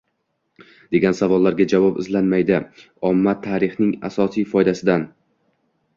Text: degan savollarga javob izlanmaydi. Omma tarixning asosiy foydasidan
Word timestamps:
degan 0.95 1.17
savollarga 1.17 1.67
javob 1.75 2.01
izlanmaydi. 2.03 2.57
Omma 3.13 3.35
tarixning 3.47 3.95
asosiy 4.11 4.49
foydasidan 4.55 5.07